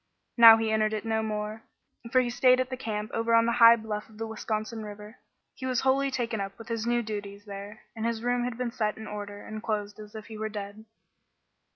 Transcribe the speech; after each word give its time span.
Now 0.35 0.57
he 0.57 0.71
entered 0.71 0.93
it 0.93 1.05
no 1.05 1.21
more, 1.21 1.61
for 2.11 2.21
he 2.21 2.31
stayed 2.31 2.59
at 2.59 2.71
the 2.71 2.75
camp 2.75 3.11
over 3.13 3.35
on 3.35 3.45
the 3.45 3.51
high 3.61 3.75
bluff 3.75 4.09
of 4.09 4.17
the 4.17 4.25
Wisconsin 4.25 4.81
River. 4.83 5.17
He 5.53 5.67
was 5.67 5.81
wholly 5.81 6.09
taken 6.09 6.41
up 6.41 6.57
with 6.57 6.69
his 6.69 6.87
new 6.87 7.03
duties 7.03 7.45
there, 7.45 7.81
and 7.95 8.03
his 8.03 8.23
room 8.23 8.43
had 8.43 8.57
been 8.57 8.71
set 8.71 8.97
in 8.97 9.05
order 9.05 9.45
and 9.45 9.61
closed 9.61 9.99
as 9.99 10.15
if 10.15 10.25
he 10.25 10.39
were 10.39 10.49
dead. 10.49 10.85